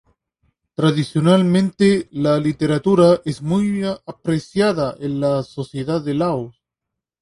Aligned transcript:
Tradicionalmente 0.73 2.07
la 2.11 2.39
literatura 2.39 3.21
es 3.23 3.43
muy 3.43 3.83
apreciada 3.85 4.95
en 4.99 5.19
la 5.19 5.43
sociedad 5.43 6.01
de 6.03 6.15
Laos. 6.15 6.59